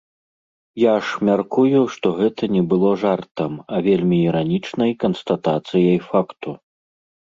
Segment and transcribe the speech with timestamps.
[0.83, 6.61] Я ж мяркую, што гэта не было жартам, а вельмі іранічнай канстатацыяй факту.